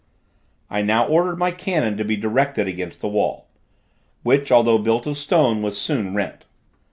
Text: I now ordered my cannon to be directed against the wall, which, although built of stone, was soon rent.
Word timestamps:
I 0.67 0.81
now 0.81 1.05
ordered 1.07 1.35
my 1.35 1.51
cannon 1.51 1.95
to 1.97 2.03
be 2.03 2.17
directed 2.17 2.67
against 2.67 3.01
the 3.01 3.07
wall, 3.07 3.45
which, 4.23 4.51
although 4.51 4.79
built 4.79 5.05
of 5.05 5.15
stone, 5.15 5.61
was 5.61 5.79
soon 5.79 6.15
rent. 6.15 6.47